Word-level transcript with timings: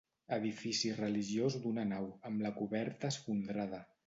Edifici 0.37 0.89
religiós 0.99 1.57
d'una 1.67 1.83
nau, 1.93 2.09
amb 2.31 2.43
la 2.47 2.53
coberta 2.63 3.13
esfondrada. 3.15 3.89